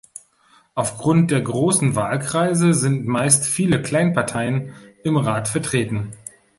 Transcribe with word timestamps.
Aufgrund 0.73 1.29
der 1.29 1.41
grossen 1.41 1.95
Wahlkreise 1.95 2.73
sind 2.73 3.05
meist 3.05 3.45
viele 3.45 3.83
Kleinparteien 3.83 4.73
im 5.03 5.15
Rat 5.15 5.47
vertreten. 5.47 6.13